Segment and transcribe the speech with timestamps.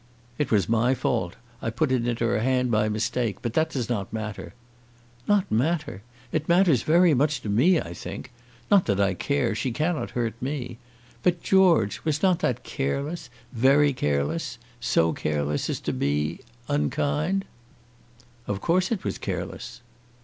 [0.39, 1.35] "It was my fault.
[1.61, 3.37] I put it into her hand by mistake.
[3.43, 4.55] But that does not matter."
[5.27, 6.01] "Not matter!
[6.31, 8.31] It matters very much to me, I think.
[8.71, 9.53] Not that I care.
[9.53, 10.79] She cannot hurt me.
[11.21, 17.45] But, George, was not that careless very careless; so careless as to be unkind?"
[18.47, 19.81] "Of course it was careless."